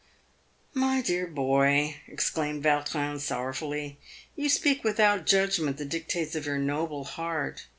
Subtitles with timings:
[0.73, 3.99] "My dear boy," exclaimed Vautrin, sorrowfully,
[4.35, 7.67] "you speak without judgment the dictates of your noble heart.